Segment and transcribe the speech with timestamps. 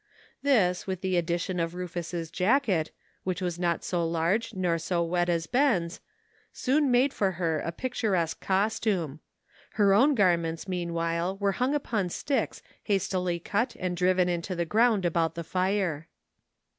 [0.41, 2.89] This, with the addition of Rufus's jacket,
[3.23, 5.99] which was not so large nor so wet as Ben's,
[6.51, 9.19] soon made for her a picturesque costume;
[9.73, 15.05] her own garments meanwhile were hung upon sticks hastily cut and driven into the ground
[15.05, 16.07] about the fire.